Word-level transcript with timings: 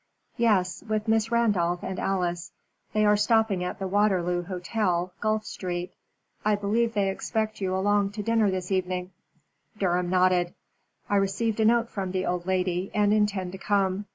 "Yes, 0.37 0.83
with 0.89 1.07
Miss 1.07 1.31
Randolph 1.31 1.83
and 1.83 1.99
Alice. 1.99 2.51
They 2.91 3.05
are 3.05 3.15
stopping 3.15 3.63
at 3.63 3.77
the 3.77 3.87
Waterloo 3.87 4.41
Hotel, 4.45 5.13
Guelph 5.21 5.45
Street. 5.45 5.93
I 6.43 6.55
believe 6.55 6.95
they 6.95 7.11
expect 7.11 7.61
you 7.61 7.75
along 7.75 8.13
to 8.13 8.23
dinner 8.23 8.49
this 8.49 8.71
evening." 8.71 9.11
Durham 9.77 10.09
nodded. 10.09 10.55
"I 11.07 11.17
received 11.17 11.59
a 11.59 11.65
note 11.65 11.87
from 11.87 12.13
the 12.13 12.25
old 12.25 12.47
lady, 12.47 12.89
and 12.95 13.13
intend 13.13 13.51
to 13.51 13.59
come. 13.59 14.05